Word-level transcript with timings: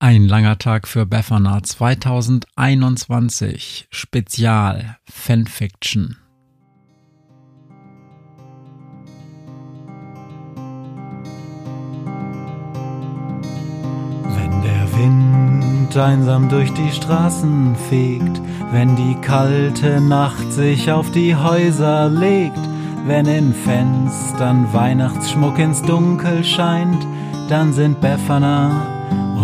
Ein 0.00 0.28
langer 0.28 0.58
Tag 0.58 0.86
für 0.86 1.06
Befana 1.06 1.60
2021 1.60 3.88
Spezial 3.90 4.96
Fanfiction. 5.10 6.16
Wenn 14.22 14.62
der 14.62 14.86
Wind 14.96 15.96
einsam 15.96 16.48
durch 16.48 16.72
die 16.74 16.92
Straßen 16.92 17.74
fegt, 17.90 18.40
wenn 18.70 18.94
die 18.94 19.16
kalte 19.20 20.00
Nacht 20.00 20.52
sich 20.52 20.92
auf 20.92 21.10
die 21.10 21.34
Häuser 21.34 22.08
legt, 22.08 22.60
wenn 23.04 23.26
in 23.26 23.52
Fenstern 23.52 24.72
Weihnachtsschmuck 24.72 25.58
ins 25.58 25.82
Dunkel 25.82 26.44
scheint, 26.44 27.04
dann 27.48 27.72
sind 27.72 28.00
Befana 28.00 28.97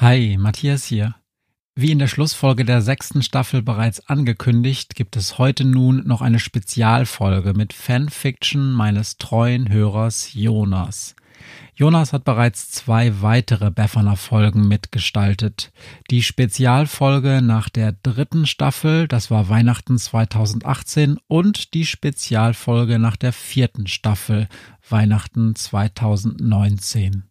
Hi, 0.00 0.36
Matthias 0.38 0.84
hier. 0.84 1.16
Wie 1.74 1.90
in 1.90 1.98
der 1.98 2.06
Schlussfolge 2.06 2.64
der 2.64 2.82
sechsten 2.82 3.20
Staffel 3.20 3.62
bereits 3.62 3.98
angekündigt, 4.08 4.94
gibt 4.94 5.16
es 5.16 5.38
heute 5.38 5.64
nun 5.64 6.06
noch 6.06 6.22
eine 6.22 6.38
Spezialfolge 6.38 7.52
mit 7.52 7.72
Fanfiction 7.72 8.70
meines 8.70 9.16
treuen 9.16 9.68
Hörers 9.68 10.34
Jonas. 10.34 11.16
Jonas 11.74 12.12
hat 12.12 12.22
bereits 12.22 12.70
zwei 12.70 13.22
weitere 13.22 13.72
Befana-Folgen 13.72 14.68
mitgestaltet. 14.68 15.72
Die 16.12 16.22
Spezialfolge 16.22 17.42
nach 17.42 17.68
der 17.68 17.90
dritten 17.90 18.46
Staffel, 18.46 19.08
das 19.08 19.32
war 19.32 19.48
Weihnachten 19.48 19.98
2018, 19.98 21.18
und 21.26 21.74
die 21.74 21.84
Spezialfolge 21.84 23.00
nach 23.00 23.16
der 23.16 23.32
vierten 23.32 23.88
Staffel, 23.88 24.46
Weihnachten 24.88 25.56
2019. 25.56 27.24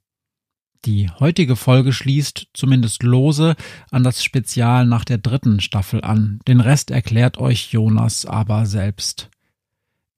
Die 0.86 1.10
heutige 1.10 1.56
Folge 1.56 1.92
schließt 1.92 2.48
zumindest 2.54 3.04
lose 3.04 3.56
an 3.92 4.04
das 4.04 4.24
Spezial 4.24 4.86
nach 4.86 5.06
der 5.06 5.18
dritten 5.18 5.60
Staffel 5.60 6.04
an. 6.04 6.40
Den 6.48 6.60
Rest 6.60 6.92
erklärt 6.92 7.38
euch 7.38 7.72
Jonas 7.72 8.26
aber 8.26 8.66
selbst. 8.66 9.30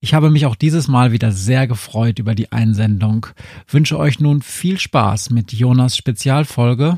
Ich 0.02 0.14
habe 0.14 0.30
mich 0.30 0.46
auch 0.46 0.56
dieses 0.56 0.88
Mal 0.88 1.12
wieder 1.12 1.32
sehr 1.32 1.68
gefreut 1.68 2.20
über 2.20 2.34
die 2.34 2.52
Einsendung, 2.52 3.28
wünsche 3.68 3.98
euch 3.98 4.20
nun 4.20 4.42
viel 4.42 4.80
Spaß 4.80 5.30
mit 5.30 5.52
Jonas 5.52 5.98
Spezialfolge 5.98 6.98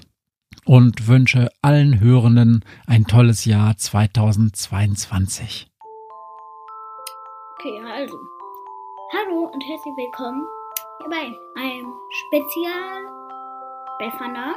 und 0.66 1.08
wünsche 1.08 1.50
allen 1.62 2.00
Hörenden 2.00 2.64
ein 2.85 3.06
tolles 3.06 3.46
Jahr 3.46 3.75
2022. 3.78 5.68
Okay, 7.58 7.81
also. 7.91 8.18
Hallo 9.14 9.50
und 9.52 9.62
herzlich 9.62 9.94
willkommen 9.97 10.46
hier 11.00 11.09
bei 11.09 11.62
einem 11.62 11.94
Spezial 12.28 13.21
Befana. 14.01 14.56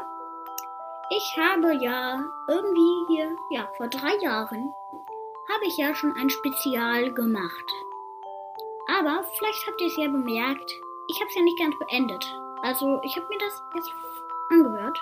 Ich 1.10 1.36
habe 1.36 1.74
ja 1.74 2.24
irgendwie 2.48 3.06
hier, 3.08 3.36
ja, 3.50 3.70
vor 3.76 3.88
drei 3.88 4.16
Jahren 4.22 4.72
habe 5.52 5.66
ich 5.66 5.76
ja 5.76 5.94
schon 5.94 6.16
ein 6.16 6.30
Spezial 6.30 7.12
gemacht. 7.12 7.72
Aber 8.88 9.22
vielleicht 9.36 9.66
habt 9.66 9.82
ihr 9.82 9.88
es 9.88 9.98
ja 9.98 10.08
bemerkt, 10.08 10.72
ich 11.10 11.20
habe 11.20 11.28
es 11.28 11.36
ja 11.36 11.42
nicht 11.42 11.58
ganz 11.58 11.78
beendet. 11.78 12.24
Also 12.62 13.02
ich 13.02 13.14
habe 13.16 13.26
mir 13.28 13.36
das 13.36 13.62
jetzt 13.74 13.92
angehört. 14.50 14.98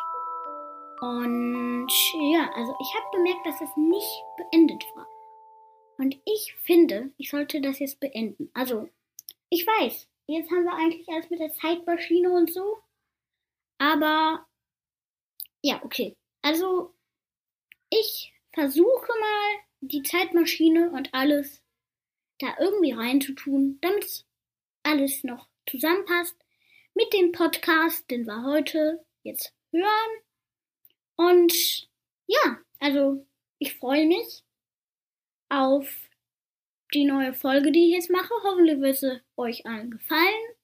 Und 1.02 1.88
ja, 2.32 2.50
also 2.56 2.74
ich 2.80 2.94
habe 2.96 3.16
bemerkt, 3.16 3.46
dass 3.46 3.60
es 3.60 3.76
nicht 3.76 4.24
beendet 4.38 4.84
war. 4.96 5.06
Und 5.98 6.16
ich 6.24 6.56
finde, 6.64 7.12
ich 7.16 7.30
sollte 7.30 7.60
das 7.60 7.78
jetzt 7.78 8.00
beenden. 8.00 8.50
Also, 8.54 8.88
ich 9.50 9.64
weiß, 9.64 10.08
jetzt 10.26 10.50
haben 10.50 10.64
wir 10.64 10.74
eigentlich 10.74 11.08
alles 11.08 11.30
mit 11.30 11.38
der 11.38 11.52
Zeitmaschine 11.52 12.32
und 12.32 12.52
so. 12.52 12.78
Aber 13.82 14.46
ja, 15.60 15.82
okay. 15.82 16.16
Also 16.40 16.94
ich 17.90 18.32
versuche 18.54 19.08
mal 19.08 19.58
die 19.80 20.04
Zeitmaschine 20.04 20.92
und 20.92 21.12
alles 21.12 21.60
da 22.38 22.54
irgendwie 22.60 22.92
reinzutun, 22.92 23.78
damit 23.80 24.24
alles 24.84 25.24
noch 25.24 25.48
zusammenpasst 25.68 26.36
mit 26.94 27.12
dem 27.12 27.32
Podcast, 27.32 28.08
den 28.08 28.24
wir 28.24 28.44
heute 28.44 29.04
jetzt 29.24 29.52
hören. 29.72 30.22
Und 31.16 31.88
ja, 32.28 32.58
also 32.78 33.26
ich 33.58 33.74
freue 33.74 34.06
mich 34.06 34.44
auf 35.48 35.88
die 36.94 37.04
neue 37.04 37.34
Folge, 37.34 37.72
die 37.72 37.88
ich 37.88 37.94
jetzt 37.94 38.10
mache. 38.10 38.32
Hoffentlich 38.44 38.80
wird 38.80 38.96
sie 38.96 39.20
euch 39.36 39.66
allen 39.66 39.90
gefallen. 39.90 40.54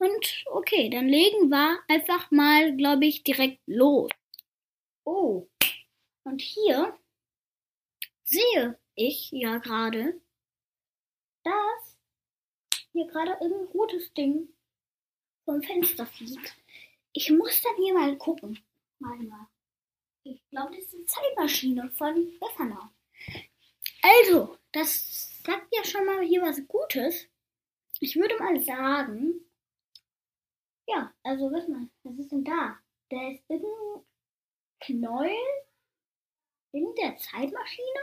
Und 0.00 0.44
okay, 0.46 0.88
dann 0.88 1.08
legen 1.08 1.50
wir 1.50 1.78
einfach 1.86 2.30
mal, 2.30 2.74
glaube 2.74 3.04
ich, 3.04 3.22
direkt 3.22 3.60
los. 3.66 4.10
Oh, 5.04 5.46
und 6.24 6.40
hier 6.40 6.98
sehe 8.24 8.78
ich 8.94 9.30
ja 9.30 9.58
gerade, 9.58 10.18
dass 11.44 11.98
hier 12.92 13.06
gerade 13.08 13.32
irgendein 13.42 13.66
rotes 13.74 14.14
Ding 14.14 14.48
vom 15.44 15.62
Fenster 15.62 16.06
fliegt. 16.06 16.56
Ich 17.12 17.30
muss 17.30 17.60
dann 17.60 17.76
hier 17.76 17.92
mal 17.92 18.16
gucken. 18.16 18.58
Mal 19.00 19.18
mal. 19.18 19.48
Ich 20.22 20.42
glaube, 20.48 20.76
das 20.76 20.84
ist 20.86 20.94
eine 20.94 21.06
Zeitmaschine 21.06 21.90
von 21.90 22.38
Befana. 22.38 22.94
Also, 24.00 24.56
das 24.72 25.42
sagt 25.44 25.74
ja 25.74 25.84
schon 25.84 26.06
mal 26.06 26.22
hier 26.22 26.40
was 26.40 26.66
Gutes. 26.66 27.26
Ich 27.98 28.16
würde 28.16 28.38
mal 28.38 28.58
sagen, 28.60 29.49
ja, 30.90 31.12
also 31.22 31.50
was 31.52 31.68
mal, 31.68 31.88
was 32.02 32.18
ist 32.18 32.32
denn 32.32 32.44
da? 32.44 32.78
Da 33.10 33.30
ist 33.30 33.42
irgendein 33.48 34.04
Knäuel 34.80 35.64
in 36.72 36.94
der 36.96 37.16
Zeitmaschine. 37.16 38.00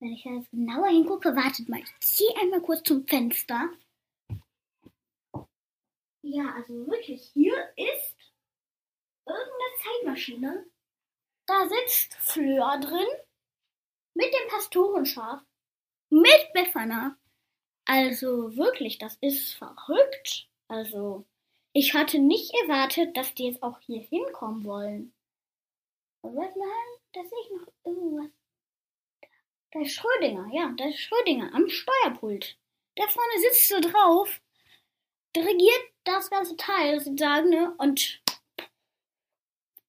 Wenn 0.00 0.12
ich 0.12 0.24
jetzt 0.24 0.50
genauer 0.50 0.88
hingucke, 0.88 1.36
wartet 1.36 1.68
mal, 1.68 1.80
ich 1.80 2.00
ziehe 2.00 2.34
einmal 2.40 2.62
kurz 2.62 2.82
zum 2.84 3.06
Fenster. 3.06 3.68
Ja, 6.22 6.54
also 6.54 6.86
wirklich, 6.86 7.30
hier 7.32 7.54
ist 7.76 8.16
irgendeine 9.26 9.76
Zeitmaschine. 9.82 10.66
Da 11.46 11.68
sitzt 11.68 12.14
Fleur 12.14 12.78
drin 12.80 13.08
mit 14.14 14.32
dem 14.32 14.48
Pastorenschaf, 14.48 15.42
mit 16.10 16.52
Befana. 16.54 17.16
Also 17.84 18.56
wirklich, 18.56 18.98
das 18.98 19.16
ist 19.20 19.54
verrückt. 19.54 20.48
Also 20.68 21.26
ich 21.72 21.94
hatte 21.94 22.18
nicht 22.18 22.52
erwartet, 22.62 23.16
dass 23.16 23.34
die 23.34 23.46
jetzt 23.46 23.62
auch 23.62 23.78
hier 23.80 24.00
hinkommen 24.00 24.64
wollen. 24.64 25.12
Und 26.22 26.36
was 26.36 26.54
mal, 26.56 26.98
da 27.12 27.22
sehe 27.22 27.38
ich 27.44 27.50
noch 27.50 27.72
irgendwas. 27.84 28.30
Da 29.72 29.80
ist 29.80 29.92
Schrödinger, 29.94 30.48
ja, 30.52 30.74
da 30.76 30.88
ist 30.88 30.98
Schrödinger 30.98 31.54
am 31.54 31.68
Steuerpult. 31.68 32.58
Da 32.96 33.06
vorne 33.06 33.38
sitzt 33.40 33.68
so 33.68 33.80
drauf, 33.80 34.40
dirigiert 35.36 35.92
das 36.04 36.28
ganze 36.28 36.56
Teil 36.56 37.00
sozusagen, 37.00 37.50
ne? 37.50 37.72
Und 37.78 38.20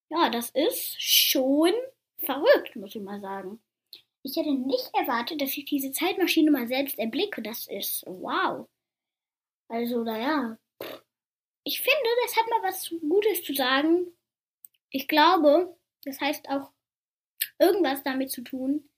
ja, 0.09 0.29
das 0.29 0.51
ist 0.51 1.01
schon 1.01 1.73
verrückt, 2.19 2.75
muss 2.75 2.93
ich 2.95 3.01
mal 3.01 3.21
sagen. 3.21 3.59
Ich 4.23 4.35
hätte 4.35 4.53
nicht 4.53 4.93
erwartet, 4.93 5.41
dass 5.41 5.57
ich 5.57 5.65
diese 5.65 5.91
Zeitmaschine 5.91 6.51
mal 6.51 6.67
selbst 6.67 6.99
erblicke. 6.99 7.41
Das 7.41 7.67
ist 7.67 8.03
wow. 8.05 8.67
Also, 9.67 10.03
naja, 10.03 10.57
ich 11.63 11.81
finde, 11.81 12.09
das 12.23 12.35
hat 12.35 12.49
mal 12.49 12.63
was 12.63 12.89
Gutes 13.01 13.43
zu 13.43 13.53
sagen. 13.53 14.07
ich 14.89 15.07
glaube, 15.07 15.77
das 16.03 16.19
heißt 16.19 16.49
auch 16.49 16.71
irgendwas 17.59 18.03
damit 18.03 18.31
zu 18.31 18.41
tun. 18.43 18.89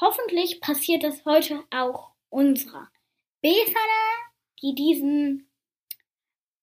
Hoffentlich 0.00 0.60
passiert 0.60 1.04
das 1.04 1.24
heute 1.24 1.62
auch 1.70 2.12
unserer 2.28 2.90
Befana, 3.40 4.32
die 4.60 4.74
diesen, 4.74 5.48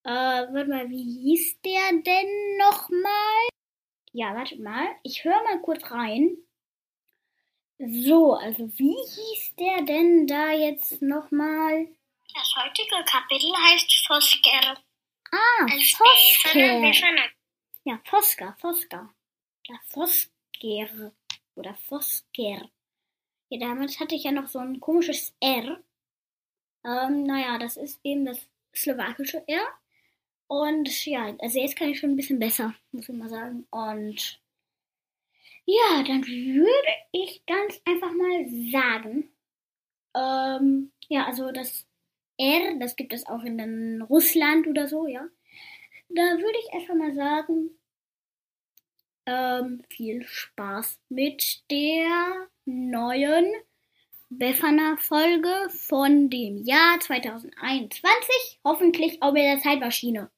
äh, 0.03 0.09
warte 0.09 0.69
mal, 0.69 0.89
wie 0.89 1.21
hieß 1.21 1.61
der 1.61 2.01
denn 2.01 2.57
nochmal? 2.57 3.47
Ja, 4.11 4.35
wartet 4.35 4.59
mal, 4.59 4.87
ich 5.03 5.23
höre 5.23 5.41
mal 5.43 5.61
kurz 5.61 5.89
rein. 5.91 6.37
So, 7.77 8.33
also 8.33 8.67
wie 8.77 8.97
hieß 8.97 9.55
der 9.55 9.83
denn 9.83 10.27
da 10.27 10.51
jetzt 10.51 11.01
nochmal? 11.01 11.87
Das 12.33 12.53
heutige 12.57 13.05
Kapitel 13.05 13.53
heißt 13.55 14.07
Fosker. 14.07 14.81
Ah, 15.31 15.67
Fosker. 15.67 17.33
Ja, 17.83 17.99
Fosker, 18.05 18.55
Fosker. 18.59 19.13
Ja, 19.67 19.79
Fosker. 19.87 21.11
Oder 21.55 21.75
Fosker. 21.75 22.69
Ja, 23.49 23.59
damals 23.59 23.99
hatte 23.99 24.15
ich 24.15 24.23
ja 24.23 24.31
noch 24.31 24.47
so 24.47 24.59
ein 24.59 24.79
komisches 24.79 25.35
R. 25.39 25.83
Ähm, 26.85 27.23
naja, 27.23 27.57
das 27.57 27.77
ist 27.77 27.99
eben 28.03 28.25
das 28.25 28.47
slowakische 28.75 29.43
R. 29.47 29.67
Und 30.47 31.05
ja, 31.05 31.35
also 31.39 31.59
jetzt 31.59 31.75
kann 31.75 31.89
ich 31.89 31.99
schon 31.99 32.11
ein 32.11 32.15
bisschen 32.15 32.39
besser, 32.39 32.73
muss 32.91 33.09
ich 33.09 33.15
mal 33.15 33.29
sagen. 33.29 33.67
Und 33.69 34.41
ja, 35.65 36.03
dann 36.03 36.25
würde 36.25 36.93
ich 37.11 37.45
ganz 37.45 37.81
einfach 37.85 38.11
mal 38.11 38.47
sagen, 38.71 39.29
ähm, 40.15 40.91
ja, 41.07 41.25
also 41.27 41.51
das 41.51 41.85
R, 42.39 42.79
das 42.79 42.95
gibt 42.95 43.13
es 43.13 43.25
auch 43.27 43.43
in 43.43 44.01
Russland 44.01 44.65
oder 44.67 44.87
so, 44.87 45.05
ja. 45.07 45.27
Da 46.09 46.21
würde 46.21 46.57
ich 46.59 46.73
einfach 46.73 46.95
mal 46.95 47.13
sagen, 47.13 47.77
ähm, 49.25 49.83
viel 49.89 50.23
Spaß 50.25 50.99
mit 51.09 51.69
der 51.69 52.47
neuen 52.65 53.45
Befana-Folge 54.29 55.69
von 55.69 56.29
dem 56.29 56.63
Jahr 56.63 56.99
2021. 56.99 58.59
Hoffentlich 58.63 59.21
auch 59.21 59.33
mit 59.33 59.43
der 59.43 59.59
Zeitmaschine. 59.59 60.31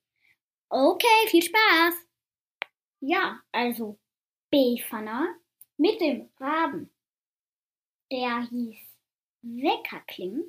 Okay, 0.69 1.27
viel 1.27 1.43
Spaß. 1.43 1.93
Ja, 3.01 3.41
also 3.51 3.99
Befana 4.49 5.35
mit 5.77 6.01
dem 6.01 6.29
Raben. 6.39 6.89
Der 8.11 8.47
hieß 8.49 8.77
Weckerkling. 9.41 10.43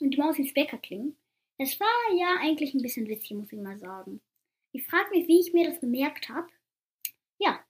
Und 0.00 0.10
die 0.10 0.18
Maus 0.18 0.36
hieß 0.36 0.54
Weckerkling. 0.54 1.16
Das 1.58 1.78
war 1.80 2.16
ja 2.16 2.36
eigentlich 2.40 2.74
ein 2.74 2.82
bisschen 2.82 3.08
witzig, 3.08 3.32
muss 3.32 3.52
ich 3.52 3.58
mal 3.58 3.78
sagen. 3.78 4.20
Ich 4.72 4.86
frage 4.86 5.10
mich, 5.10 5.26
wie 5.26 5.40
ich 5.40 5.52
mir 5.52 5.70
das 5.70 5.80
gemerkt 5.80 6.28
habe. 6.28 6.48
Ja, 7.38 7.64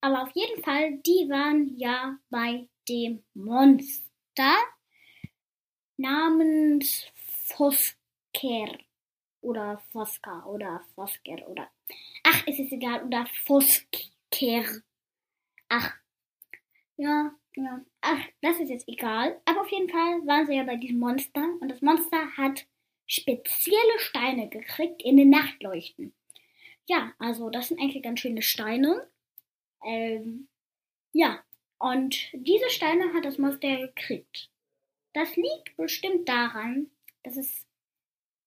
aber 0.00 0.22
auf 0.22 0.30
jeden 0.34 0.62
Fall, 0.62 0.98
die 0.98 1.28
waren 1.28 1.76
ja 1.76 2.18
bei 2.30 2.68
dem 2.88 3.22
Monster 3.34 4.56
namens 5.96 7.06
Fosker 7.14 8.78
oder 9.40 9.82
Foska 9.90 10.44
oder 10.46 10.84
Fosker 10.94 11.48
oder 11.48 11.70
ach, 12.24 12.46
es 12.46 12.58
ist 12.58 12.72
egal 12.72 13.04
oder 13.04 13.26
Fosker. 13.44 14.64
Ach, 15.68 15.94
ja, 16.96 17.34
ja, 17.56 17.84
ach, 18.00 18.24
das 18.40 18.60
ist 18.60 18.70
jetzt 18.70 18.88
egal. 18.88 19.40
Aber 19.44 19.62
auf 19.62 19.70
jeden 19.70 19.88
Fall 19.88 20.26
waren 20.26 20.46
sie 20.46 20.54
ja 20.54 20.64
bei 20.64 20.76
diesem 20.76 20.98
Monster 20.98 21.44
und 21.60 21.68
das 21.68 21.82
Monster 21.82 22.36
hat 22.36 22.66
spezielle 23.06 23.98
Steine 23.98 24.48
gekriegt 24.48 25.02
in 25.02 25.16
den 25.16 25.30
Nachtleuchten. 25.30 26.14
Ja, 26.86 27.12
also 27.18 27.50
das 27.50 27.68
sind 27.68 27.80
eigentlich 27.80 28.02
ganz 28.02 28.20
schöne 28.20 28.42
Steine. 28.42 29.08
Ähm, 29.84 30.48
ja, 31.12 31.42
und 31.78 32.30
diese 32.32 32.70
Steine 32.70 33.12
hat 33.12 33.24
das 33.24 33.38
Monster 33.38 33.76
gekriegt. 33.76 34.50
Das 35.12 35.36
liegt 35.36 35.76
bestimmt 35.76 36.28
daran, 36.28 36.90
dass 37.22 37.36
es 37.36 37.66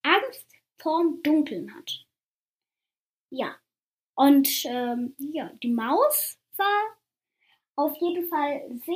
Angst 0.02 0.52
vorm 0.80 1.22
Dunkeln 1.22 1.76
hat. 1.76 2.06
Ja, 3.30 3.56
und 4.16 4.66
ähm, 4.66 5.16
ja, 5.18 5.52
die 5.62 5.72
Maus 5.72 6.40
war 6.58 6.98
auf 7.76 7.96
jeden 7.98 8.28
Fall 8.28 8.66
sehr 8.86 8.96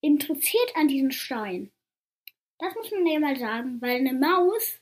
interessiert 0.00 0.74
an 0.76 0.88
diesen 0.88 1.12
Stein. 1.12 1.72
Das 2.58 2.74
muss 2.74 2.90
man 2.90 3.06
ja 3.06 3.20
mal 3.20 3.36
sagen, 3.36 3.80
weil 3.80 3.96
eine 3.96 4.12
Maus, 4.12 4.80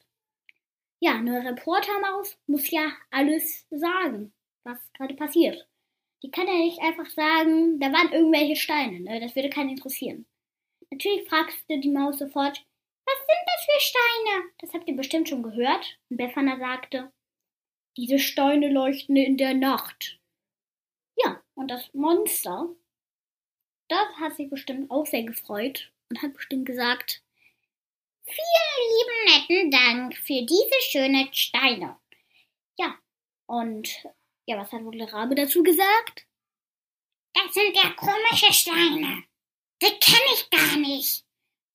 ja, 1.00 1.14
eine 1.14 1.44
Reportermaus 1.44 2.37
muss 2.46 2.70
ja 2.70 2.93
alles 3.11 3.67
sagen, 3.70 4.32
was 4.64 4.79
gerade 4.94 5.14
passiert. 5.14 5.69
Die 6.23 6.31
kann 6.31 6.49
ja 6.49 6.55
nicht 6.55 6.81
einfach 6.81 7.08
sagen, 7.11 7.79
da 7.79 7.93
waren 7.93 8.12
irgendwelche 8.12 8.56
Steine, 8.56 9.00
ne? 9.00 9.20
Das 9.20 9.37
würde 9.37 9.50
keinen 9.50 9.70
interessieren. 9.70 10.26
Natürlich 10.91 11.29
fragte 11.29 11.79
die 11.79 11.91
Maus 11.91 12.19
sofort, 12.19 12.64
was 13.05 13.19
sind 13.19 13.46
das 13.46 13.64
für 13.64 13.81
Steine? 13.81 14.50
Das 14.58 14.75
habt 14.75 14.88
ihr 14.88 14.96
bestimmt 14.96 15.29
schon 15.29 15.43
gehört. 15.43 15.99
Und 16.11 16.17
Befana 16.17 16.58
sagte, 16.58 17.12
diese 17.96 18.19
Steine 18.19 18.69
leuchten 18.70 19.17
in 19.17 19.37
der 19.37 19.55
Nacht. 19.55 20.18
Und 21.58 21.69
das 21.72 21.93
Monster, 21.93 22.69
das 23.88 24.06
hat 24.20 24.37
sich 24.37 24.49
bestimmt 24.49 24.93
auch 24.93 25.05
sehr 25.05 25.25
gefreut 25.25 25.90
und 26.08 26.22
hat 26.22 26.32
bestimmt 26.32 26.66
gesagt, 26.66 27.20
Vielen 28.26 28.90
lieben 28.93 29.25
netten 29.25 29.70
Dank 29.72 30.16
für 30.19 30.43
diese 30.43 30.81
schönen 30.82 31.32
Steine. 31.34 31.99
ja. 32.78 32.96
Und 33.46 33.88
ja, 34.46 34.56
was 34.58 34.70
hat 34.70 34.84
wohl 34.84 34.96
der 34.99 35.12
Rabe 35.12 35.34
dazu 35.34 35.64
gesagt? 35.64 36.26
Das 37.34 37.52
sind 37.52 37.75
ja 37.75 37.90
komische 37.90 38.52
Steine. 38.52 39.25
Die 39.82 39.99
kenne 39.99 40.32
ich 40.34 40.50
gar 40.50 40.76
nicht. 40.76 41.25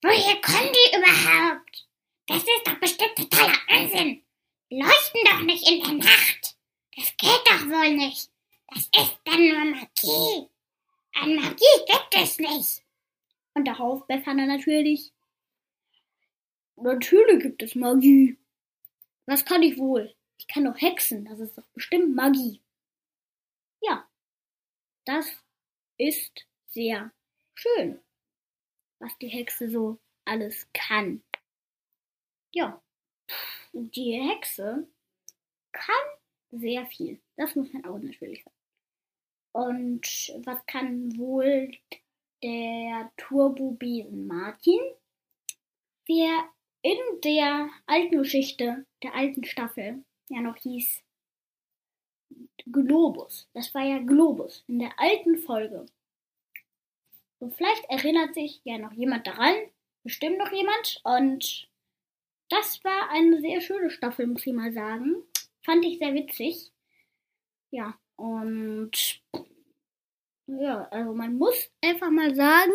Woher 0.02 0.40
kommen 0.42 0.72
die 0.72 0.98
überhaupt? 0.98 1.88
Das 2.28 2.44
ist 2.44 2.68
doch 2.68 2.76
bestimmt 2.76 3.18
totaler 3.18 3.58
Unsinn. 3.70 4.24
Leuchten 4.70 5.22
doch 5.26 5.42
nicht 5.42 5.68
in 5.68 5.82
der 5.84 5.94
Nacht. 5.94 6.56
Das 6.96 7.18
geht 7.18 7.48
doch 7.48 7.66
wohl 7.66 7.92
nicht. 7.96 8.33
Das 8.74 8.84
ist 8.84 9.20
dann 9.26 9.48
nur 9.48 9.66
Magie. 9.66 10.50
An 11.16 11.36
Magie 11.36 11.86
gibt 11.86 12.16
es 12.16 12.40
nicht. 12.40 12.84
Und 13.54 13.66
darauf 13.66 14.08
Befana 14.08 14.46
natürlich. 14.46 15.14
Natürlich 16.76 17.44
gibt 17.44 17.62
es 17.62 17.76
Magie. 17.76 18.38
Was 19.26 19.46
kann 19.46 19.62
ich 19.62 19.78
wohl? 19.78 20.16
Ich 20.38 20.48
kann 20.48 20.66
doch 20.66 20.80
hexen, 20.82 21.26
das 21.26 21.40
ist 21.40 21.58
doch 21.58 21.68
bestimmt 21.74 22.16
Magie. 22.16 22.62
Ja, 23.82 24.10
das 25.06 25.32
ist 25.98 26.48
sehr 26.70 27.12
schön, 27.54 28.00
was 29.00 29.16
die 29.20 29.28
Hexe 29.28 29.70
so 29.70 30.00
alles 30.26 30.68
kann. 30.74 31.24
Ja, 32.52 32.82
die 33.72 34.14
Hexe 34.14 34.88
kann 35.72 36.06
sehr 36.52 36.86
viel. 36.88 37.22
Das 37.36 37.56
muss 37.56 37.72
man 37.72 37.86
auch 37.86 38.00
natürlich 38.00 38.44
sagen. 38.44 38.53
Und 39.54 40.02
was 40.46 40.66
kann 40.66 41.18
wohl 41.18 41.72
der 42.42 43.12
Turbobesen 43.18 44.28
Martin? 44.28 44.80
Der 46.10 46.50
in 46.82 46.98
der 47.24 47.70
alten 47.86 48.18
Geschichte, 48.18 48.86
der 49.02 49.16
alten 49.16 49.46
Staffel, 49.46 50.04
ja 50.28 50.42
noch 50.42 50.58
hieß 50.58 51.02
Globus. 52.72 53.48
Das 53.54 53.74
war 53.74 53.84
ja 53.84 54.00
Globus 54.00 54.64
in 54.68 54.80
der 54.80 55.00
alten 55.00 55.38
Folge. 55.38 55.86
Und 57.40 57.56
vielleicht 57.56 57.86
erinnert 57.90 58.34
sich 58.34 58.62
ja 58.64 58.78
noch 58.78 58.94
jemand 58.94 59.28
daran, 59.28 59.56
bestimmt 60.04 60.38
noch 60.40 60.52
jemand. 60.52 61.00
Und 61.04 61.70
das 62.50 62.84
war 62.84 63.10
eine 63.10 63.40
sehr 63.42 63.62
schöne 63.62 63.90
Staffel, 63.90 64.28
muss 64.28 64.46
ich 64.46 64.54
mal 64.54 64.74
sagen. 64.74 65.24
Fand 65.62 65.86
ich 65.86 66.00
sehr 66.00 66.14
witzig. 66.14 66.72
Ja, 67.72 67.98
und 68.24 69.22
ja, 70.48 70.88
also 70.92 71.14
man 71.14 71.38
muss 71.38 71.70
einfach 71.82 72.10
mal 72.10 72.34
sagen, 72.34 72.72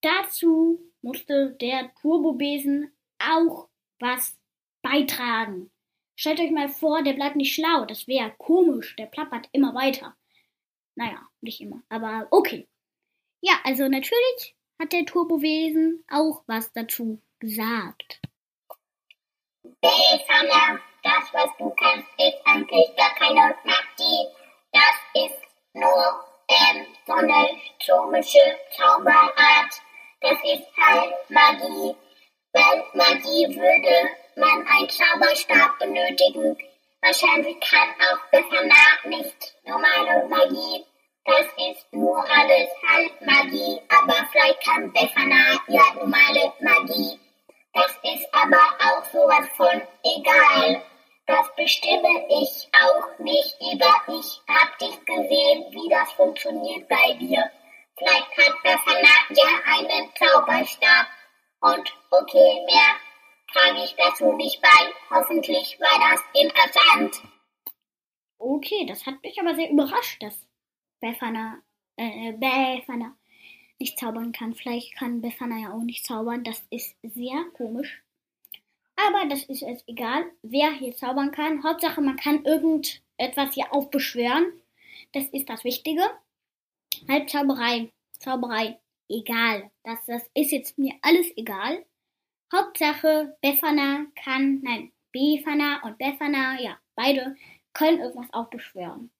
dazu 0.00 0.80
musste 1.02 1.52
der 1.60 1.94
Turbobesen 2.00 2.90
auch 3.20 3.68
was 4.00 4.36
beitragen. 4.82 5.70
Stellt 6.16 6.40
euch 6.40 6.50
mal 6.50 6.68
vor, 6.68 7.04
der 7.04 7.12
bleibt 7.12 7.36
nicht 7.36 7.54
schlau. 7.54 7.84
Das 7.84 8.08
wäre 8.08 8.34
komisch. 8.38 8.96
Der 8.96 9.06
plappert 9.06 9.48
immer 9.52 9.72
weiter. 9.72 10.16
Naja, 10.96 11.28
nicht 11.40 11.60
immer. 11.60 11.84
Aber 11.88 12.26
okay. 12.32 12.66
Ja, 13.40 13.60
also 13.62 13.86
natürlich 13.86 14.56
hat 14.80 14.92
der 14.92 15.06
Turbowesen 15.06 16.04
auch 16.10 16.42
was 16.48 16.72
dazu 16.72 17.22
gesagt. 17.38 18.20
Befana, 19.82 20.78
das, 21.02 21.24
was 21.32 21.50
du 21.58 21.68
kannst, 21.70 22.06
ist 22.16 22.38
eigentlich 22.46 22.96
gar 22.96 23.12
keine 23.16 23.56
Magie. 23.64 24.28
Das 24.70 25.24
ist 25.24 25.40
nur 25.72 26.24
ähm, 26.48 26.86
so 27.04 27.14
eine 27.14 27.48
komische 27.84 28.58
Zauberart. 28.76 29.72
Das 30.20 30.38
ist 30.44 30.68
halt 30.76 31.14
Magie. 31.30 31.96
Weil 32.52 32.84
Magie 32.94 33.56
würde 33.56 34.10
man 34.36 34.64
einen 34.68 34.88
Zauberstab 34.88 35.76
benötigen. 35.80 36.56
Wahrscheinlich 37.00 37.58
kann 37.58 37.88
auch 37.98 38.30
Befana 38.30 38.74
nicht 39.06 39.54
normale 39.64 40.28
Magie. 40.28 40.86
Das 41.24 41.46
ist 41.70 41.92
nur 41.92 42.18
alles 42.18 42.68
Halbmagie, 42.88 43.80
aber 43.88 44.28
vielleicht 44.30 44.64
kann 44.64 44.92
Befana 44.92 45.60
ja 45.66 45.82
normale 45.94 46.52
Magie. 46.60 47.18
Das 47.72 47.90
ist 48.02 48.26
aber 48.32 48.60
auch 48.80 49.04
sowas 49.04 49.48
von 49.56 49.80
egal. 50.04 50.82
Das 51.26 51.54
bestimme 51.56 52.26
ich 52.28 52.68
auch 52.72 53.18
nicht 53.18 53.56
über. 53.60 54.18
Ich 54.18 54.40
hab 54.48 54.78
dich 54.78 55.04
gesehen, 55.06 55.64
wie 55.70 55.88
das 55.88 56.12
funktioniert 56.12 56.88
bei 56.88 57.14
dir. 57.14 57.50
Vielleicht 57.96 58.36
hat 58.36 58.62
Befana 58.62 59.08
ja 59.30 59.74
einen 59.74 60.10
Zauberstab. 60.16 61.06
Und 61.60 61.94
okay, 62.10 62.62
mehr 62.66 62.96
trage 63.52 63.84
ich 63.84 63.94
dazu 63.96 64.32
nicht 64.32 64.60
bei. 64.60 64.92
Hoffentlich 65.10 65.78
war 65.80 66.10
das 66.10 66.22
interessant. 66.34 67.22
Okay, 68.38 68.84
das 68.86 69.06
hat 69.06 69.22
mich 69.22 69.40
aber 69.40 69.54
sehr 69.54 69.70
überrascht, 69.70 70.22
dass 70.22 70.46
Befana, 71.00 71.62
äh, 71.96 72.32
Befana 72.32 73.16
nicht 73.82 73.98
zaubern 73.98 74.30
kann. 74.30 74.54
Vielleicht 74.54 74.94
kann 74.94 75.20
Befana 75.20 75.58
ja 75.58 75.72
auch 75.72 75.82
nicht 75.82 76.06
zaubern. 76.06 76.44
Das 76.44 76.62
ist 76.70 76.96
sehr 77.02 77.44
komisch. 77.54 78.00
Aber 78.94 79.28
das 79.28 79.42
ist 79.44 79.62
jetzt 79.62 79.88
egal, 79.88 80.24
wer 80.42 80.70
hier 80.72 80.94
zaubern 80.94 81.32
kann. 81.32 81.64
Hauptsache, 81.64 82.00
man 82.00 82.16
kann 82.16 82.44
irgendetwas 82.44 83.54
hier 83.54 83.72
aufbeschwören. 83.72 84.52
Das 85.12 85.24
ist 85.30 85.48
das 85.48 85.64
Wichtige. 85.64 86.02
Halt 87.08 87.28
Zauberei, 87.28 87.90
Zauberei, 88.12 88.78
egal. 89.08 89.70
Das, 89.82 89.98
das 90.06 90.22
ist 90.34 90.52
jetzt 90.52 90.78
mir 90.78 90.94
alles 91.02 91.26
egal. 91.36 91.84
Hauptsache, 92.54 93.36
Befana 93.40 94.06
kann, 94.14 94.60
nein, 94.62 94.92
Befana 95.10 95.82
und 95.82 95.98
Befana, 95.98 96.60
ja, 96.60 96.78
beide 96.94 97.36
können 97.72 98.00
irgendwas 98.00 98.32
aufbeschwören. 98.32 99.10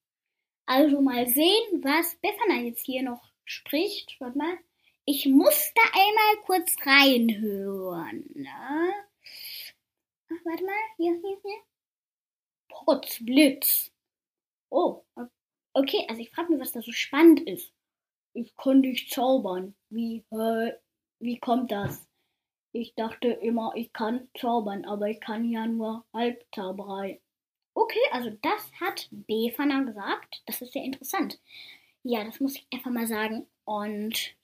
Also 0.66 1.00
mal 1.00 1.26
sehen, 1.26 1.82
was 1.82 2.14
Befana 2.16 2.60
jetzt 2.60 2.84
hier 2.86 3.02
noch 3.02 3.31
spricht. 3.52 4.16
Warte 4.20 4.38
mal. 4.38 4.58
Ich 5.04 5.26
muss 5.26 5.72
da 5.74 5.82
einmal 5.92 6.44
kurz 6.44 6.76
reinhören. 6.86 8.24
Ne? 8.34 8.94
Ach, 10.30 10.44
warte 10.44 10.64
mal. 10.64 10.74
Hier, 10.96 11.14
hier, 11.14 11.38
hier. 11.42 11.60
Potzblitz. 12.68 13.92
Oh, 14.70 15.04
okay. 15.74 16.06
Also 16.08 16.22
ich 16.22 16.30
frage 16.30 16.52
mich, 16.52 16.60
was 16.60 16.72
da 16.72 16.80
so 16.82 16.92
spannend 16.92 17.40
ist. 17.40 17.72
Ich 18.34 18.56
kann 18.56 18.82
dich 18.82 19.10
zaubern. 19.10 19.74
Wie, 19.90 20.24
äh, 20.30 20.72
wie 21.18 21.38
kommt 21.38 21.70
das? 21.70 22.06
Ich 22.72 22.94
dachte 22.94 23.28
immer, 23.28 23.72
ich 23.76 23.92
kann 23.92 24.28
zaubern, 24.38 24.86
aber 24.86 25.08
ich 25.10 25.20
kann 25.20 25.44
ja 25.50 25.66
nur 25.66 26.06
Halbzauberei. 26.14 27.20
Okay, 27.74 28.00
also 28.12 28.30
das 28.42 28.72
hat 28.80 29.08
Befana 29.10 29.82
gesagt. 29.82 30.42
Das 30.46 30.62
ist 30.62 30.72
sehr 30.72 30.84
interessant. 30.84 31.38
Ja, 32.04 32.24
das 32.24 32.40
muss 32.40 32.56
ich 32.56 32.66
einfach 32.72 32.90
mal 32.90 33.06
sagen. 33.06 33.46
Und 33.64 34.34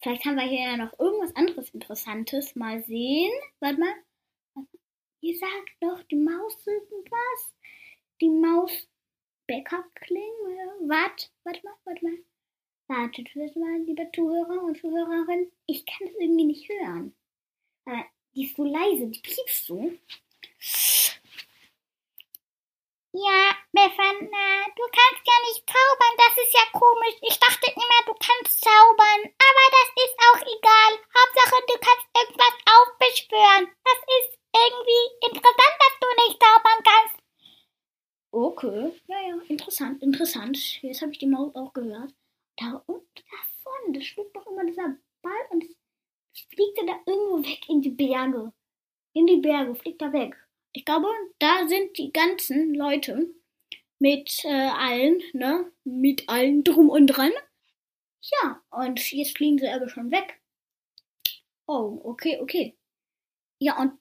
vielleicht 0.00 0.24
haben 0.24 0.36
wir 0.36 0.44
hier 0.44 0.62
ja 0.62 0.76
noch 0.76 0.98
irgendwas 0.98 1.34
anderes 1.34 1.70
Interessantes. 1.70 2.54
Mal 2.54 2.82
sehen. 2.84 3.32
Warte 3.58 3.80
mal. 3.80 3.94
Ihr 5.20 5.36
sagt 5.36 5.70
doch, 5.80 6.02
die 6.04 6.16
Maus 6.16 6.66
irgendwas. 6.66 7.54
Die 8.20 8.28
Maus 8.28 8.88
Bäckerkling. 9.46 10.22
Warte, 10.86 11.28
warte 11.44 11.60
mal, 11.64 11.74
warte 11.84 12.04
mal. 12.04 12.18
Wartet 12.86 13.34
mal, 13.56 13.82
liebe 13.82 14.08
Zuhörer 14.14 14.64
und 14.64 14.78
Zuhörerinnen. 14.78 15.52
Ich 15.66 15.86
kann 15.86 16.08
es 16.08 16.14
irgendwie 16.18 16.44
nicht 16.44 16.68
hören. 16.68 17.14
Aber 17.84 18.04
die 18.34 18.44
ist 18.46 18.56
so 18.56 18.64
leise, 18.64 19.06
die 19.08 19.20
piepst 19.20 19.66
so. 19.66 19.92
Ja, 23.12 23.56
Befana, 23.72 24.70
du 24.76 24.84
kannst 24.86 25.26
ja 25.26 25.36
nicht 25.42 25.66
zaubern, 25.66 26.14
das 26.16 26.44
ist 26.44 26.54
ja 26.54 26.62
komisch. 26.70 27.18
Ich 27.22 27.40
dachte 27.40 27.66
immer, 27.74 28.00
du 28.06 28.14
kannst 28.14 28.60
zaubern, 28.60 29.20
aber 29.34 29.64
das 29.74 29.88
ist 29.98 30.14
auch 30.14 30.40
egal. 30.46 30.92
Hauptsache, 31.10 31.58
du 31.66 31.74
kannst 31.82 32.06
irgendwas 32.14 32.54
aufbeschwören. 32.70 33.66
Das 33.82 33.98
ist 34.14 34.38
irgendwie 34.54 35.26
interessant, 35.26 35.74
dass 35.82 35.94
du 35.98 36.06
nicht 36.22 36.38
zaubern 36.38 36.80
kannst. 36.86 37.16
Okay, 38.30 38.92
ja, 39.08 39.20
ja, 39.28 39.42
interessant, 39.48 40.00
interessant. 40.02 40.82
Jetzt 40.82 41.02
habe 41.02 41.10
ich 41.10 41.18
die 41.18 41.26
Maus 41.26 41.52
auch 41.56 41.72
gehört. 41.72 42.14
Da 42.58 42.80
unten 42.86 43.24
davon, 43.28 43.92
da 43.92 44.00
schwebt 44.02 44.36
doch 44.36 44.46
immer 44.46 44.64
dieser 44.64 44.96
Ball 45.22 45.46
und 45.50 45.64
fliegt 46.32 46.78
da 46.78 47.00
irgendwo 47.06 47.42
weg 47.42 47.68
in 47.68 47.82
die 47.82 47.90
Berge. 47.90 48.52
In 49.14 49.26
die 49.26 49.38
Berge, 49.38 49.74
fliegt 49.74 50.00
da 50.00 50.12
weg. 50.12 50.36
Ich 50.72 50.84
glaube, 50.84 51.08
da 51.38 51.66
sind 51.66 51.98
die 51.98 52.12
ganzen 52.12 52.74
Leute 52.74 53.34
mit 53.98 54.44
äh, 54.44 54.48
allen, 54.48 55.22
ne? 55.32 55.70
Mit 55.84 56.28
allen 56.28 56.64
drum 56.64 56.88
und 56.88 57.06
dran. 57.08 57.32
Ja, 58.22 58.62
und 58.70 59.12
jetzt 59.12 59.36
fliegen 59.36 59.58
sie 59.58 59.68
aber 59.68 59.88
schon 59.88 60.10
weg. 60.10 60.40
Oh, 61.66 62.00
okay, 62.04 62.38
okay. 62.40 62.76
Ja, 63.58 63.78
und 63.80 63.92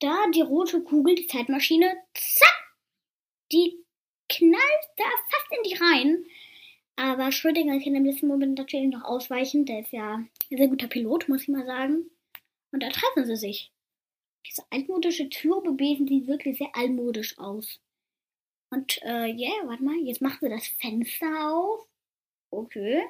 da 0.00 0.26
die 0.34 0.42
rote 0.42 0.82
Kugel, 0.82 1.14
die 1.14 1.26
Zeitmaschine, 1.26 1.96
zack, 2.14 2.76
die 3.52 3.84
knallt 4.28 4.84
da 4.96 5.04
fast 5.30 5.46
in 5.50 5.70
die 5.70 5.74
Reihen. 5.74 6.26
Aber 6.96 7.30
Schrödinger 7.32 7.80
kann 7.80 7.94
im 7.94 8.04
letzten 8.04 8.26
Moment 8.26 8.58
natürlich 8.58 8.90
noch 8.90 9.04
ausweichen. 9.04 9.64
Der 9.66 9.80
ist 9.80 9.92
ja 9.92 10.14
ein 10.16 10.30
sehr 10.50 10.68
guter 10.68 10.88
Pilot, 10.88 11.28
muss 11.28 11.42
ich 11.42 11.48
mal 11.48 11.64
sagen. 11.64 12.10
Und 12.72 12.82
da 12.82 12.88
treffen 12.88 13.24
sie 13.24 13.36
sich. 13.36 13.72
Diese 14.46 14.62
altmodische 14.70 15.28
Turbobesen 15.28 16.06
sieht 16.06 16.26
wirklich 16.26 16.58
sehr 16.58 16.74
altmodisch 16.74 17.38
aus. 17.38 17.80
Und, 18.70 19.00
äh, 19.02 19.26
ja, 19.26 19.48
yeah, 19.48 19.66
warte 19.68 19.82
mal, 19.82 19.96
jetzt 20.04 20.20
machen 20.20 20.38
sie 20.40 20.48
das 20.48 20.66
Fenster 20.66 21.50
auf. 21.50 21.86
Okay. 22.50 23.02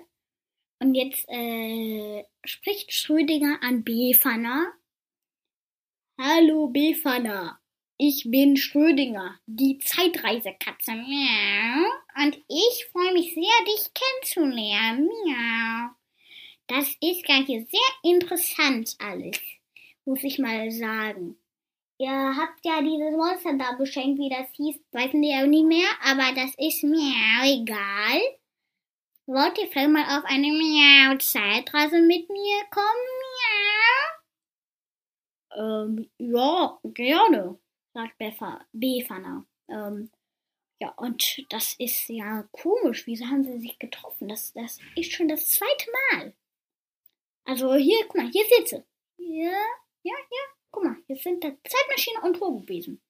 Und 0.81 0.95
jetzt, 0.95 1.29
äh, 1.29 2.25
spricht 2.45 2.93
Schrödinger 2.93 3.63
an 3.63 3.83
Befana. 3.83 4.73
Hallo 6.21 6.69
Befana, 6.69 7.61
ich 7.97 8.31
bin 8.31 8.57
Schrödinger, 8.57 9.41
die 9.47 9.79
Zeitreisekatze. 9.79 10.93
Miau. 10.93 12.25
Und 12.25 12.37
ich 12.49 12.87
freue 12.93 13.13
mich 13.13 13.35
sehr, 13.35 13.65
dich 13.67 13.93
kennenzulernen. 13.95 15.07
Miau. 15.07 15.91
Das 16.69 16.89
ist 17.01 17.25
gar 17.27 17.45
hier 17.45 17.67
sehr 17.67 18.13
interessant 18.13 18.95
alles 18.99 19.41
muss 20.09 20.25
ich 20.25 20.39
mal 20.39 20.71
sagen. 20.71 21.39
Ihr 21.99 22.37
habt 22.37 22.65
ja 22.65 22.81
dieses 22.81 23.15
Monster 23.15 23.59
da 23.59 23.73
beschenkt, 23.73 24.19
wie 24.19 24.31
das 24.31 24.49
hieß, 24.53 24.81
weiß 24.93 25.13
ich 25.13 25.31
ja 25.31 25.47
nicht 25.47 25.67
mehr, 25.67 25.89
aber 26.03 26.33
das 26.35 26.55
ist 26.57 26.83
mir 26.83 27.13
egal. 27.45 28.21
Wollt 29.27 29.59
ihr 29.59 29.67
vielleicht 29.69 29.91
mal 29.91 30.19
auf 30.19 30.25
eine 30.25 30.47
Miau-Zeitreise 30.47 32.01
mit 32.01 32.31
mir 32.31 32.65
kommen? 32.71 33.09
Miau? 35.53 35.85
Ähm, 35.85 36.11
ja, 36.17 36.79
gerne, 36.85 37.59
sagt 37.93 38.17
Befana. 38.73 39.45
Ähm, 39.69 40.11
ja, 40.81 40.91
und 40.97 41.45
das 41.51 41.75
ist 41.79 42.09
ja 42.09 42.49
komisch. 42.53 43.07
Wieso 43.07 43.27
haben 43.27 43.45
sie 43.45 43.59
sich 43.59 43.79
getroffen? 43.79 44.29
Das, 44.29 44.53
das 44.55 44.79
ist 44.97 45.13
schon 45.13 45.29
das 45.29 45.51
zweite 45.51 45.91
Mal. 46.11 46.35
Also 47.45 47.75
hier, 47.75 48.07
guck 48.07 48.17
mal, 48.17 48.31
hier 48.31 48.45
sitze. 48.57 48.87
Ja, 49.19 49.59
ja, 50.09 50.15
ja, 50.31 50.45
guck 50.71 50.85
mal, 50.85 50.97
jetzt 51.07 51.23
sind 51.23 51.45
da 51.45 51.49
Zeitmaschine 51.49 52.23
und 52.23 52.39
Turbobesen. 52.39 53.01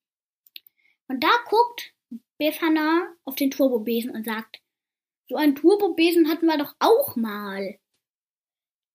Und 1.08 1.22
da 1.22 1.30
guckt 1.48 1.94
Befana 2.38 3.14
auf 3.24 3.36
den 3.36 3.50
Turbobesen 3.50 4.10
und 4.10 4.24
sagt, 4.24 4.60
so 5.28 5.36
einen 5.36 5.54
Turbobesen 5.54 6.28
hatten 6.28 6.46
wir 6.46 6.58
doch 6.58 6.74
auch 6.78 7.16
mal. 7.16 7.78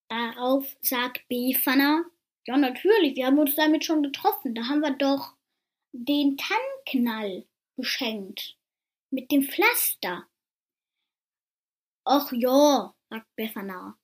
Darauf 0.10 0.75
sagt 0.81 1.27
Befana, 1.27 2.05
ja 2.45 2.57
natürlich, 2.57 3.15
wir 3.15 3.27
haben 3.27 3.39
uns 3.39 3.55
damit 3.55 3.86
schon 3.86 4.03
getroffen. 4.03 4.53
Da 4.53 4.67
haben 4.67 4.81
wir 4.81 4.91
doch 4.91 5.36
den 5.91 6.38
Tannknall 6.38 7.48
geschenkt. 7.77 8.57
Mit 9.12 9.31
dem 9.31 9.43
Pflaster. 9.43 10.27
Ach 12.05 12.31
ja, 12.31 12.93
sagt 13.10 13.36
Befana. 13.36 13.98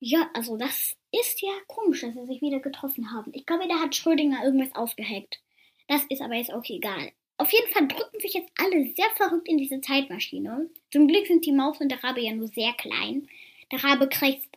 Ja, 0.00 0.30
also 0.34 0.56
das 0.56 0.96
ist 1.20 1.40
ja 1.42 1.52
komisch, 1.66 2.00
dass 2.00 2.14
sie 2.14 2.26
sich 2.26 2.40
wieder 2.40 2.60
getroffen 2.60 3.12
haben. 3.12 3.32
Ich 3.34 3.46
glaube, 3.46 3.68
da 3.68 3.80
hat 3.80 3.94
Schrödinger 3.94 4.44
irgendwas 4.44 4.74
ausgehackt. 4.74 5.40
Das 5.88 6.04
ist 6.08 6.20
aber 6.20 6.34
jetzt 6.34 6.52
auch 6.52 6.64
egal. 6.68 7.12
Auf 7.38 7.52
jeden 7.52 7.70
Fall 7.72 7.86
drücken 7.86 8.18
sich 8.18 8.34
jetzt 8.34 8.50
alle 8.58 8.92
sehr 8.96 9.10
verrückt 9.14 9.48
in 9.48 9.58
diese 9.58 9.80
Zeitmaschine. 9.80 10.70
Zum 10.90 11.06
Glück 11.06 11.26
sind 11.26 11.44
die 11.44 11.52
Maus 11.52 11.80
und 11.80 11.90
der 11.90 12.02
Rabe 12.02 12.20
ja 12.22 12.32
nur 12.32 12.48
sehr 12.48 12.72
klein. 12.72 13.28
Der 13.70 13.84
Rabe 13.84 14.08
krächzt, 14.08 14.48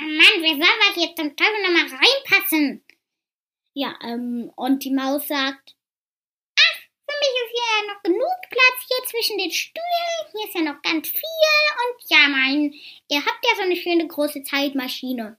oh 0.00 0.04
Mann, 0.04 0.42
wer 0.42 0.54
soll 0.54 0.60
was 0.60 0.96
jetzt 0.96 1.16
zum 1.16 1.36
Teufel 1.36 1.62
nochmal 1.62 1.98
reinpassen? 1.98 2.84
Ja, 3.72 3.96
ähm, 4.02 4.50
und 4.56 4.84
die 4.84 4.90
Maus 4.90 5.28
sagt, 5.28 5.76
ach, 6.58 6.78
für 7.06 7.16
mich 7.20 7.34
ist 7.44 7.52
hier 7.52 7.86
ja 7.86 7.94
noch 7.94 8.02
genug 8.02 8.40
Platz 8.50 8.86
hier 8.88 9.06
zwischen 9.06 9.38
den 9.38 9.52
Stühlen. 9.52 10.32
Hier 10.32 10.48
ist 10.48 10.54
ja 10.54 10.62
noch 10.62 10.82
ganz 10.82 11.08
viel. 11.08 11.22
Und 11.22 12.10
ja, 12.10 12.28
mein, 12.28 12.74
ihr 13.08 13.24
habt 13.24 13.44
ja 13.44 13.54
so 13.54 13.62
eine 13.62 13.76
schöne 13.76 14.08
große 14.08 14.42
Zeitmaschine. 14.42 15.38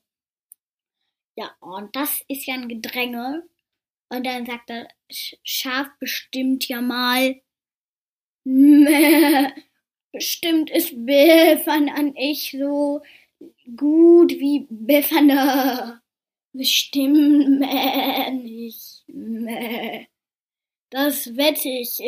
Ja, 1.39 1.55
und 1.61 1.95
das 1.95 2.21
ist 2.27 2.45
ja 2.47 2.55
ein 2.55 2.67
Gedränge. 2.67 3.47
Und 4.09 4.25
dann 4.25 4.45
sagt 4.45 4.69
das 4.69 4.87
Schaf 5.41 5.87
bestimmt 5.97 6.67
ja 6.67 6.81
mal, 6.81 7.41
bestimmt 10.11 10.69
ist 10.69 11.05
Befana 11.05 12.01
nicht 12.01 12.51
so 12.51 13.01
gut 13.77 14.31
wie 14.33 14.67
Befana. 14.69 16.01
Bestimmt 16.51 17.59
nicht. 18.43 19.05
Das 20.89 21.37
wette 21.37 21.69
ich. 21.69 22.01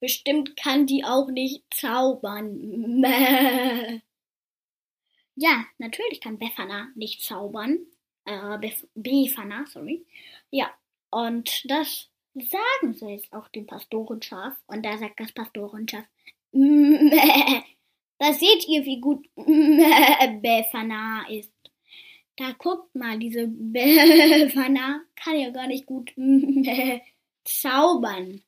Bestimmt 0.00 0.56
kann 0.56 0.86
die 0.86 1.04
auch 1.04 1.28
nicht 1.30 1.62
zaubern. 1.72 3.04
Ja, 5.36 5.64
natürlich 5.78 6.20
kann 6.20 6.38
Befana 6.38 6.88
nicht 6.96 7.22
zaubern. 7.22 7.78
Äh, 8.30 8.58
Bef 8.58 8.86
Befana, 8.94 9.66
sorry. 9.66 10.06
Ja, 10.50 10.70
und 11.10 11.68
das 11.68 12.08
sagen 12.34 12.94
sie 12.94 13.08
jetzt 13.08 13.32
auch 13.32 13.48
dem 13.48 13.66
Pastorenschaf. 13.66 14.54
Und 14.66 14.84
da 14.84 14.96
sagt 14.98 15.18
das 15.20 15.32
Pastorenschaf. 15.32 16.04
Da 18.22 18.34
seht 18.34 18.68
ihr, 18.68 18.84
wie 18.84 19.00
gut 19.00 19.26
Befana 19.34 21.26
ist. 21.30 21.54
Da 22.36 22.52
guckt 22.52 22.94
mal, 22.94 23.18
diese 23.18 23.48
Befana 23.48 25.00
kann 25.16 25.38
ja 25.38 25.48
gar 25.48 25.66
nicht 25.66 25.86
gut 25.86 26.12
zaubern. 27.44 28.42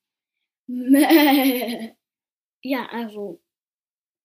Ja, 2.62 2.86
also 2.90 3.40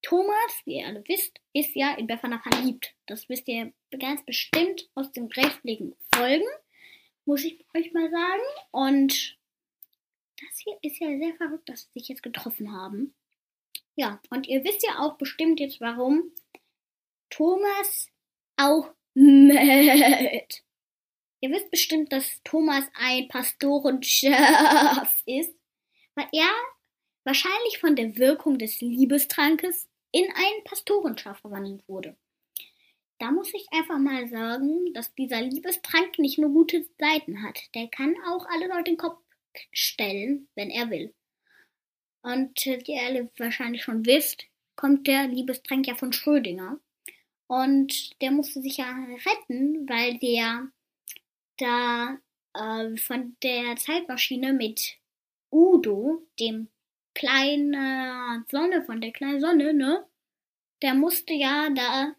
Thomas, 0.02 0.62
wie 0.66 0.80
ihr 0.80 0.88
alle 0.88 1.04
wisst, 1.08 1.40
ist 1.54 1.74
ja 1.76 1.94
in 1.96 2.08
Befana 2.08 2.40
verliebt. 2.40 2.94
Das 3.06 3.30
wisst 3.30 3.48
ihr 3.48 3.72
ganz 4.00 4.24
bestimmt 4.25 4.89
aus 4.96 5.12
den 5.12 5.27
restlichen 5.27 5.96
Folgen, 6.13 6.48
muss 7.25 7.44
ich 7.44 7.65
euch 7.75 7.94
mal 7.94 8.10
sagen. 8.10 8.41
Und 8.72 9.38
das 10.39 10.60
hier 10.60 10.77
ist 10.82 11.00
ja 11.00 11.17
sehr 11.17 11.36
verrückt, 11.36 11.70
dass 11.70 11.84
sie 11.84 12.00
sich 12.00 12.10
jetzt 12.10 12.24
getroffen 12.24 12.74
haben. 12.74 13.15
Ja, 13.96 14.22
und 14.29 14.48
ihr 14.48 14.63
wisst 14.63 14.84
ja 14.84 15.00
auch 15.00 15.17
bestimmt 15.17 15.60
jetzt, 15.60 15.82
warum 15.82 16.32
Thomas 17.29 18.10
auch 18.56 18.94
mäht. 19.13 20.63
Ihr 21.39 21.51
wisst 21.51 21.70
bestimmt, 21.72 22.12
dass 22.12 22.41
Thomas 22.44 22.86
ein 22.94 23.27
Pastorenschaf 23.27 25.22
ist, 25.25 25.56
weil 26.15 26.27
er 26.32 26.51
wahrscheinlich 27.24 27.79
von 27.79 27.96
der 27.96 28.17
Wirkung 28.17 28.58
des 28.58 28.82
Liebestrankes 28.82 29.88
in 30.12 30.25
ein 30.34 30.63
Pastorenschaf 30.63 31.39
verwandelt 31.39 31.88
wurde. 31.88 32.17
Da 33.19 33.31
muss 33.31 33.53
ich 33.53 33.65
einfach 33.71 33.97
mal 33.97 34.27
sagen, 34.27 34.93
dass 34.93 35.13
dieser 35.15 35.41
Liebestrank 35.41 36.19
nicht 36.19 36.38
nur 36.38 36.51
gute 36.51 36.86
Seiten 37.00 37.41
hat. 37.43 37.59
Der 37.74 37.88
kann 37.88 38.15
auch 38.27 38.45
alle 38.47 38.67
Leute 38.67 38.91
den 38.91 38.97
Kopf 38.97 39.19
stellen, 39.71 40.47
wenn 40.55 40.69
er 40.69 40.89
will. 40.91 41.13
Und 42.21 42.65
äh, 42.67 42.79
wie 42.86 42.93
ihr 42.93 43.01
alle 43.01 43.31
wahrscheinlich 43.38 43.83
schon 43.83 44.05
wisst, 44.05 44.45
kommt 44.75 45.07
der 45.07 45.27
Liebestrank 45.27 45.88
ja 45.88 45.95
von 45.95 46.13
Schrödinger. 46.13 46.79
Und 47.47 48.21
der 48.21 48.31
musste 48.31 48.62
sich 48.62 48.77
ja 48.77 48.91
retten, 49.25 49.88
weil 49.89 50.19
der 50.19 50.69
da 51.57 52.17
äh, 52.53 52.97
von 52.97 53.36
der 53.41 53.77
Zeitmaschine 53.77 54.53
mit 54.53 54.97
Udo, 55.51 56.27
dem 56.39 56.67
kleinen 57.15 58.45
Sonne, 58.51 58.83
von 58.86 59.01
der 59.01 59.12
kleinen 59.12 59.41
Sonne, 59.41 59.74
ne? 59.74 60.05
Der 60.83 60.93
musste 60.93 61.33
ja 61.33 61.69
da 61.71 62.15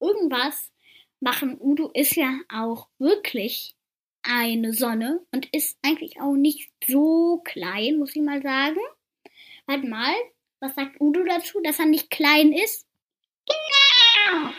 irgendwas 0.00 0.72
machen. 1.20 1.56
Udo 1.60 1.90
ist 1.94 2.16
ja 2.16 2.38
auch 2.52 2.88
wirklich 2.98 3.74
eine 4.22 4.72
Sonne 4.72 5.24
und 5.32 5.52
ist 5.54 5.78
eigentlich 5.82 6.20
auch 6.20 6.34
nicht 6.34 6.70
so 6.86 7.40
klein, 7.44 7.98
muss 7.98 8.16
ich 8.16 8.22
mal 8.22 8.42
sagen. 8.42 8.80
Warte 9.66 9.86
mal, 9.86 10.14
was 10.60 10.74
sagt 10.74 11.00
Udo 11.00 11.22
dazu, 11.24 11.60
dass 11.60 11.78
er 11.78 11.86
nicht 11.86 12.10
klein 12.10 12.52
ist? 12.52 12.86
Genau. 13.46 14.50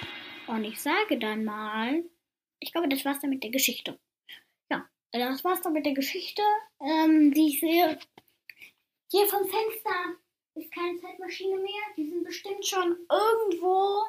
Und 0.47 0.63
ich 0.63 0.79
sage 0.79 1.19
dann 1.19 1.43
mal, 1.43 2.03
ich 2.59 2.71
glaube, 2.71 2.87
das 2.87 3.03
war's 3.05 3.19
dann 3.19 3.29
mit 3.29 3.43
der 3.43 3.51
Geschichte. 3.51 3.99
Ja, 4.69 4.87
das 5.11 5.43
war's 5.43 5.61
dann 5.61 5.73
mit 5.73 5.85
der 5.85 5.93
Geschichte, 5.93 6.41
ähm, 6.79 7.33
die 7.33 7.47
ich 7.49 7.59
sehe. 7.59 7.99
Hier 9.11 9.27
vom 9.27 9.47
Fenster 9.47 10.15
ist 10.55 10.71
keine 10.71 10.99
Zeitmaschine 10.99 11.57
mehr. 11.57 11.81
Die 11.95 12.09
sind 12.09 12.23
bestimmt 12.23 12.65
schon 12.65 12.97
irgendwo 13.09 14.03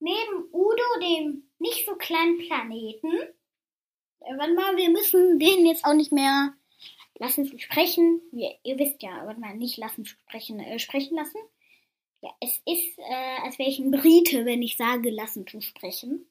neben 0.00 0.48
Udo, 0.52 1.00
dem 1.00 1.48
nicht 1.58 1.86
so 1.86 1.94
kleinen 1.96 2.38
Planeten. 2.38 3.12
Äh, 4.20 4.38
warte 4.38 4.54
mal, 4.54 4.76
wir 4.76 4.90
müssen 4.90 5.38
den 5.38 5.66
jetzt 5.66 5.84
auch 5.84 5.94
nicht 5.94 6.12
mehr 6.12 6.54
lassen 7.18 7.46
zu 7.46 7.58
sprechen. 7.58 8.20
Wir, 8.32 8.56
ihr 8.62 8.78
wisst 8.78 9.02
ja, 9.02 9.26
warte 9.26 9.40
mal, 9.40 9.56
nicht 9.56 9.76
lassen 9.76 10.04
zu 10.04 10.12
sprechen, 10.12 10.60
äh, 10.60 10.78
sprechen 10.78 11.16
lassen. 11.16 11.38
Ja, 12.22 12.30
es 12.40 12.60
ist, 12.66 12.98
äh, 12.98 13.38
als 13.44 13.58
wäre 13.58 13.68
ich 13.68 13.78
ein 13.78 13.90
Brite, 13.90 14.44
wenn 14.46 14.62
ich 14.62 14.76
sage, 14.76 15.10
lassen 15.10 15.46
zu 15.46 15.60
sprechen. 15.60 16.26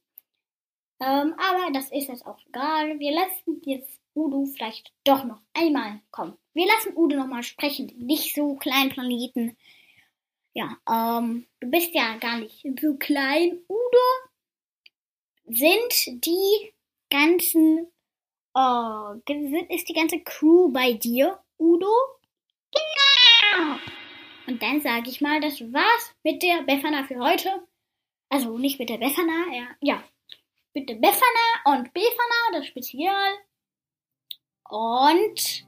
Ähm, 0.99 1.35
aber 1.37 1.71
das 1.73 1.91
ist 1.91 2.07
jetzt 2.07 2.25
auch 2.25 2.39
egal. 2.47 2.99
Wir 2.99 3.13
lassen 3.13 3.61
jetzt 3.65 3.99
Udo 4.15 4.45
vielleicht 4.45 4.93
doch 5.03 5.25
noch 5.25 5.41
einmal 5.53 6.01
kommen. 6.11 6.37
Wir 6.53 6.67
lassen 6.67 6.95
Udo 6.95 7.17
noch 7.17 7.27
mal 7.27 7.43
sprechen. 7.43 7.91
Nicht 7.97 8.33
so 8.33 8.55
kleinen 8.55 8.89
Planeten. 8.89 9.57
Ja, 10.57 10.77
ähm, 10.89 11.45
du 11.59 11.69
bist 11.69 11.93
ja 11.93 12.15
gar 12.17 12.37
nicht 12.37 12.65
so 12.79 12.95
klein. 12.95 13.59
Udo, 13.67 14.07
sind 15.47 16.25
die 16.25 16.73
ganzen, 17.09 17.91
oh, 18.53 19.15
ist 19.69 19.89
die 19.89 19.93
ganze 19.93 20.21
Crew 20.21 20.71
bei 20.71 20.93
dir, 20.93 21.43
Udo? 21.59 21.93
Genau. 22.71 23.75
Und 24.47 24.61
dann 24.61 24.79
sage 24.79 25.09
ich 25.09 25.19
mal, 25.19 25.41
das 25.41 25.59
war's 25.73 26.15
mit 26.23 26.41
der 26.41 26.63
Befana 26.63 27.03
für 27.03 27.19
heute. 27.19 27.67
Also 28.29 28.57
nicht 28.57 28.79
mit 28.79 28.89
der 28.89 28.97
Befana, 28.97 29.53
ja, 29.53 29.67
ja. 29.81 30.03
Mit 30.73 30.87
der 30.87 30.95
Befana 30.95 31.77
und 31.77 31.93
Befana, 31.93 32.51
das 32.53 32.67
Spezial. 32.67 33.33
Und 34.69 35.67